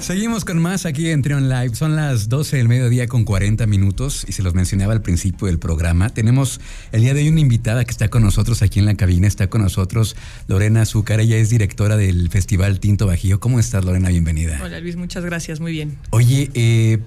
[0.00, 1.74] Seguimos con más aquí en Trion Live.
[1.74, 5.58] Son las 12 del mediodía con 40 minutos y se los mencionaba al principio del
[5.58, 6.08] programa.
[6.08, 6.60] Tenemos
[6.92, 9.26] el día de hoy una invitada que está con nosotros aquí en la cabina.
[9.26, 10.16] Está con nosotros
[10.46, 11.20] Lorena Azúcar.
[11.20, 13.40] Ella es directora del Festival Tinto Bajío.
[13.40, 14.08] ¿Cómo estás, Lorena?
[14.08, 14.60] Bienvenida.
[14.62, 14.96] Hola, Luis.
[14.96, 15.58] Muchas gracias.
[15.58, 15.98] Muy bien.
[16.10, 17.00] Oye, eh,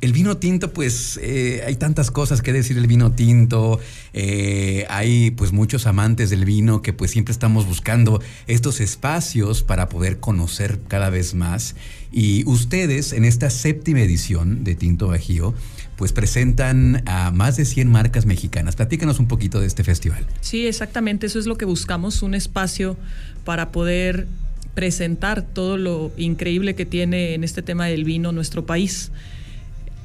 [0.00, 3.80] el vino tinto, pues eh, hay tantas cosas que decir el vino tinto.
[4.14, 9.88] Eh, hay pues muchos amantes del vino que pues siempre estamos buscando estos espacios para
[9.88, 11.76] poder conocer cada vez más.
[12.12, 15.54] Y ustedes en esta séptima edición de Tinto Bajío
[15.96, 18.76] pues presentan a más de 100 marcas mexicanas.
[18.76, 20.24] Platícanos un poquito de este festival.
[20.40, 22.96] Sí, exactamente, eso es lo que buscamos, un espacio
[23.44, 24.26] para poder
[24.72, 29.12] presentar todo lo increíble que tiene en este tema del vino nuestro país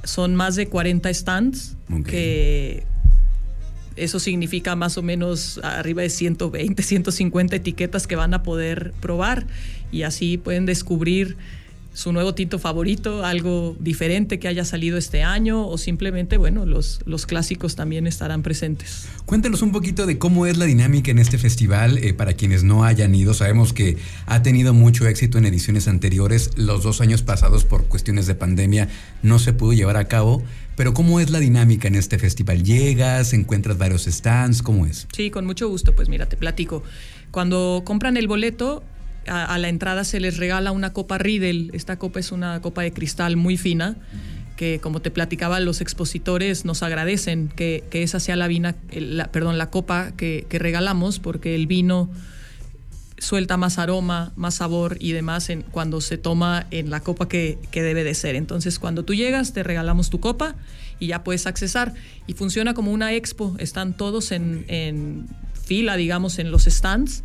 [0.06, 2.84] son más de 40 stands que
[3.96, 9.48] eso significa más o menos arriba de 120, 150 etiquetas que van a poder probar.
[9.92, 11.38] Y así pueden descubrir
[11.96, 17.00] su nuevo tinto favorito, algo diferente que haya salido este año o simplemente, bueno, los,
[17.06, 19.08] los clásicos también estarán presentes.
[19.26, 22.84] Cuéntanos un poquito de cómo es la dinámica en este festival eh, para quienes no
[22.84, 23.34] hayan ido.
[23.34, 26.52] Sabemos que ha tenido mucho éxito en ediciones anteriores.
[26.58, 28.90] Los dos años pasados por cuestiones de pandemia
[29.24, 30.44] no se pudo llevar a cabo.
[30.76, 32.62] Pero ¿cómo es la dinámica en este festival?
[32.64, 34.62] ¿Llegas, encuentras varios stands?
[34.62, 35.08] ¿Cómo es?
[35.16, 35.96] Sí, con mucho gusto.
[35.96, 36.84] Pues mira, te platico.
[37.32, 38.84] Cuando compran el boleto,
[39.28, 41.72] a, la entrada se les regala una copa Riedel.
[41.74, 43.96] Esta copa es una copa de cristal muy fina
[44.56, 49.58] que como te platicaba los expositores nos agradecen que, esa sea la vina, la, perdón,
[49.58, 52.10] la copa que, regalamos porque el vino
[53.18, 58.04] suelta más aroma, más sabor y demás cuando se toma en la copa que, debe
[58.04, 58.36] de ser.
[58.36, 60.56] Entonces cuando tú llegas te regalamos tu copa
[61.00, 61.94] y ya puedes accesar
[62.28, 65.28] y funciona como una expo, están todos en
[65.66, 67.24] fila, digamos, en los stands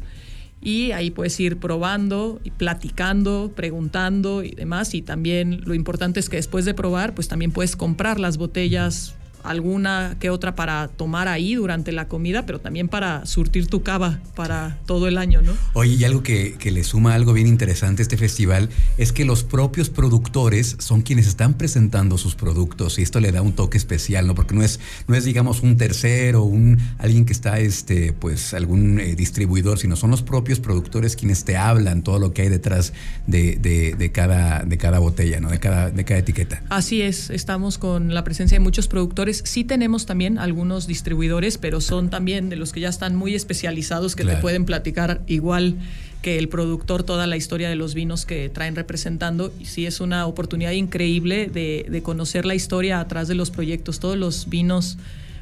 [0.62, 4.94] y ahí puedes ir probando y platicando, preguntando y demás.
[4.94, 9.14] Y también lo importante es que después de probar, pues también puedes comprar las botellas
[9.44, 14.20] alguna que otra para tomar ahí durante la comida, pero también para surtir tu cava
[14.34, 15.52] para todo el año, ¿no?
[15.74, 19.42] Oye, y algo que, le suma algo bien interesante a este festival es que los
[19.42, 24.26] propios productores son quienes están presentando sus productos y esto le da un toque especial,
[24.26, 24.34] ¿no?
[24.34, 29.00] Porque no es, no es digamos, un tercero, un alguien que está, este, pues, algún
[29.00, 32.92] eh, distribuidor, sino son los propios productores quienes te hablan todo lo que hay detrás
[33.26, 35.50] de, de, cada, de cada botella, ¿no?
[35.50, 36.62] De cada, de cada etiqueta.
[36.68, 41.80] Así es, estamos con la presencia de muchos productores Sí tenemos también algunos distribuidores, pero
[41.80, 45.76] son también de los que ya están muy especializados que te pueden platicar igual
[46.22, 49.52] que el productor toda la historia de los vinos que traen representando.
[49.58, 54.00] Y sí es una oportunidad increíble de, conocer la historia atrás de los proyectos.
[54.00, 54.98] Todos los vinos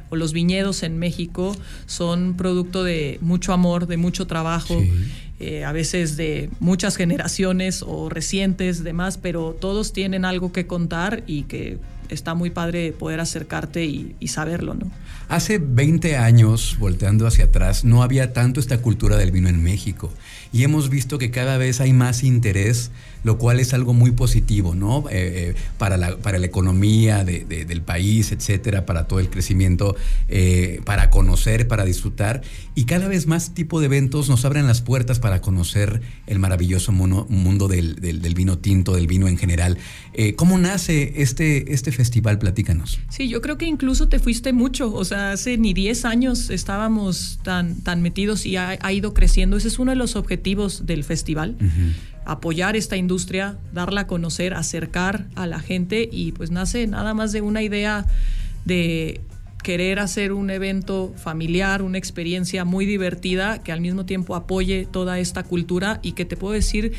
[0.09, 4.81] o los viñedos en México son producto de mucho amor, de mucho trabajo.
[5.41, 11.23] Eh, a veces de muchas generaciones o recientes, demás, pero todos tienen algo que contar
[11.27, 11.77] y que
[12.09, 14.91] está muy padre poder acercarte y, y, saberlo, ¿no?
[15.27, 20.11] Hace 20 años, volteando hacia atrás, no había tanto esta cultura del vino en México
[20.51, 22.89] y hemos visto que cada vez hay más interés,
[23.23, 25.05] lo cual es algo muy positivo, ¿no?
[25.09, 29.95] Eh, eh, para, la, para la economía del país, etcétera, para todo el crecimiento,
[30.27, 32.41] eh, para conocer, para disfrutar.
[32.73, 36.91] Y cada vez más tipo de eventos nos abren las puertas para conocer el maravilloso
[36.91, 39.77] mundo del, vino tinto, del vino en general.
[40.35, 42.39] ¿Cómo nace este, este festival?
[42.39, 42.97] Platícanos.
[43.09, 47.39] Sí, yo creo que incluso te fuiste mucho, o sea, hace ni 10 años estábamos
[47.43, 49.57] tan, tan metidos y ha, ha ido creciendo.
[49.57, 51.57] Ese es uno de los objetivos del festival.
[52.23, 57.33] Apoyar esta industria, darla a conocer, acercar a la gente y pues nace nada más
[57.33, 58.05] de una idea
[58.63, 59.19] de
[59.63, 65.19] querer hacer un evento familiar, una experiencia muy divertida que al mismo tiempo apoye toda
[65.19, 66.93] esta cultura y que te puedo decir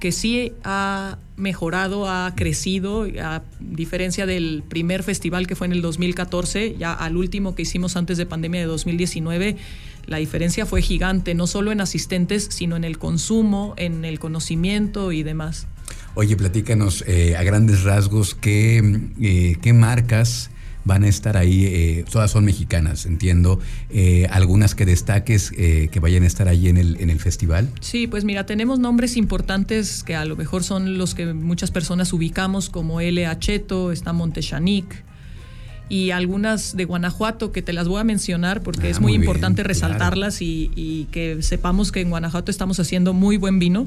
[0.00, 5.82] que sí ha mejorado, ha crecido, a diferencia del primer festival que fue en el
[5.82, 9.56] 2014, ya al último que hicimos antes de pandemia de 2019
[10.06, 15.10] la diferencia fue gigante, no solo en asistentes, sino en el consumo, en el conocimiento
[15.12, 15.66] y demás.
[16.14, 20.50] Oye, platícanos eh, a grandes rasgos qué, eh, qué marcas
[20.86, 23.60] van a estar ahí, eh, todas son mexicanas, entiendo.
[24.30, 27.68] algunas que destaques que vayan a estar ahí en el, en el festival.
[27.80, 32.12] Sí, pues mira, tenemos nombres importantes que a lo mejor son los que muchas personas
[32.12, 33.26] ubicamos, como L.
[33.26, 35.04] Acheto, está Montechanic,
[35.88, 39.62] y algunas de Guanajuato que te las voy a mencionar porque ah, es muy, importante
[39.62, 43.86] resaltarlas y, que sepamos que en Guanajuato estamos haciendo muy buen vino.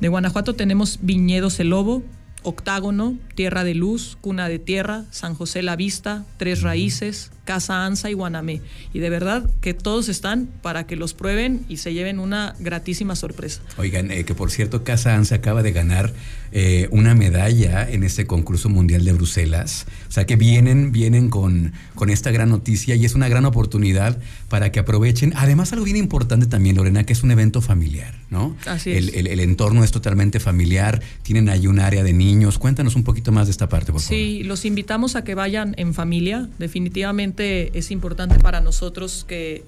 [0.00, 2.04] De Guanajuato tenemos Viñedos El Lobo,
[2.46, 8.10] Octágono, Tierra de Luz, Cuna de Tierra, San José La Vista, Tres Raíces, Casa Ansa
[8.10, 8.60] y Guanamé.
[8.92, 13.16] Y de verdad que todos están para que los prueben y se lleven una gratísima
[13.16, 13.62] sorpresa.
[13.78, 16.12] Oigan, eh, que por cierto, Casa Ansa acaba de ganar
[16.52, 19.86] eh, una medalla en este concurso mundial de Bruselas.
[20.08, 24.18] O sea que vienen, vienen con, con esta gran noticia y es una gran oportunidad
[24.48, 25.32] para que aprovechen.
[25.36, 28.56] Además, algo bien importante también, Lorena, que es un evento familiar, ¿no?
[28.66, 29.14] Así el, es.
[29.16, 31.00] el, el entorno es totalmente familiar.
[31.22, 32.58] Tienen ahí un área de niños.
[32.58, 34.16] Cuéntanos un poquito más de esta parte, por favor.
[34.16, 36.48] Sí, los invitamos a que vayan en familia.
[36.58, 39.64] Definitivamente es importante para nosotros que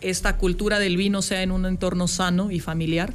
[0.00, 3.12] esta cultura del vino sea en un entorno sano y familiar.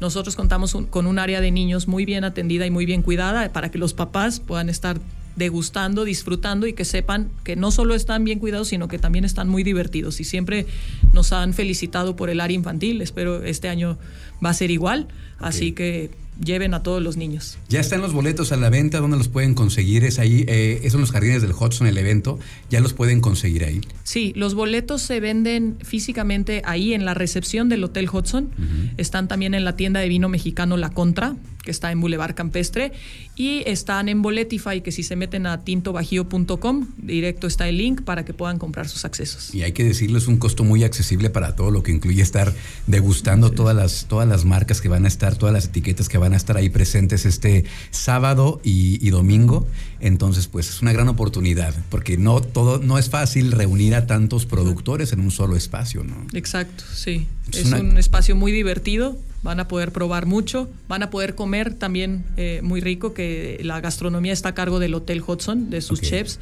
[0.00, 3.52] Nosotros contamos un- con un área de niños muy bien atendida y muy bien cuidada
[3.52, 4.98] para que los papás puedan estar
[5.36, 9.48] degustando, disfrutando y que sepan que no solo están bien cuidados, sino que también están
[9.48, 10.20] muy divertidos.
[10.20, 10.66] Y siempre
[11.12, 13.02] nos han felicitado por el área infantil.
[13.02, 13.98] Espero este año
[14.44, 15.08] va a ser igual.
[15.38, 16.10] Así que
[16.42, 17.58] lleven a todos los niños.
[17.68, 20.04] Ya están los boletos a la venta, ¿dónde los pueden conseguir?
[20.04, 22.38] Es ahí, eh, es en los jardines del Hudson el evento,
[22.70, 23.80] ya los pueden conseguir ahí.
[24.02, 28.50] Sí, los boletos se venden físicamente ahí en la recepción del Hotel Hudson.
[28.96, 32.92] Están también en la tienda de vino mexicano La Contra, que está en Boulevard Campestre.
[33.36, 38.24] Y están en Boletify, que si se meten a tintobajío.com, directo está el link para
[38.24, 39.54] que puedan comprar sus accesos.
[39.54, 42.52] Y hay que decirlo, es un costo muy accesible para todo lo que incluye estar
[42.86, 46.23] degustando todas las, todas las marcas que van a estar, todas las etiquetas que van
[46.32, 49.66] a estar ahí presentes este sábado y, y domingo.
[50.00, 54.46] Entonces, pues es una gran oportunidad, porque no todo, no es fácil reunir a tantos
[54.46, 56.16] productores en un solo espacio, ¿no?
[56.32, 57.26] Exacto, sí.
[57.52, 59.16] Es Es, una- un espacio muy divertido.
[59.42, 63.78] Van a poder probar mucho, van a poder comer también eh, muy rico, que la
[63.82, 66.38] gastronomía está a cargo del Hotel Hudson, de sus chefs.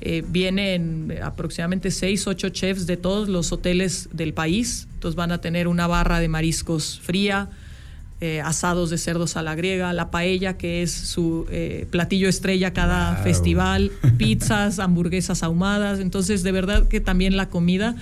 [0.00, 4.88] Eh, vienen aproximadamente seis, ocho chefs de todos los hoteles del país.
[4.94, 7.50] Entonces van a tener una barra de mariscos fría,
[8.24, 12.72] eh, asados de cerdos a la griega, la paella, que es su eh, platillo estrella
[12.72, 13.24] cada Wow.
[13.24, 15.98] festival, pizzas, hamburguesas ahumadas.
[15.98, 17.96] Entonces, de verdad que también la comida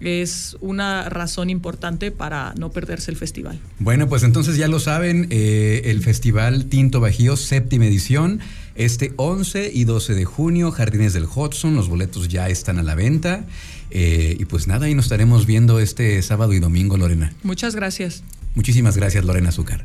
[0.00, 3.58] es una razón importante para no perderse el festival.
[3.78, 8.40] Bueno, pues entonces ya lo saben, eh, el Festival Tinto Bajío, séptima edición,
[8.74, 12.94] este 11 y 12 de junio, Jardines del Hudson, los boletos ya están a la
[12.94, 13.44] venta.
[13.90, 17.32] eh, y pues nada, ahí nos estaremos viendo este sábado y domingo, Lorena.
[17.42, 18.22] Muchas gracias.
[18.54, 19.84] Muchísimas gracias, Lorena Azúcar.